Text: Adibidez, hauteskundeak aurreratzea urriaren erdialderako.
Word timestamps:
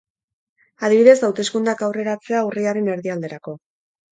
Adibidez, 0.87 1.13
hauteskundeak 1.27 1.83
aurreratzea 1.89 2.43
urriaren 2.51 2.91
erdialderako. 2.95 3.59